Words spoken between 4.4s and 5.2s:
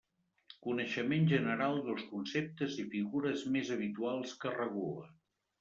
que regula.